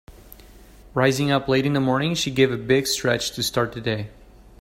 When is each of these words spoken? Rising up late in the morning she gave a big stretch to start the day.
Rising 0.95 1.29
up 1.29 1.47
late 1.47 1.63
in 1.63 1.73
the 1.73 1.79
morning 1.79 2.15
she 2.15 2.31
gave 2.31 2.51
a 2.51 2.57
big 2.57 2.87
stretch 2.87 3.29
to 3.33 3.43
start 3.43 3.73
the 3.73 3.81
day. 3.81 4.09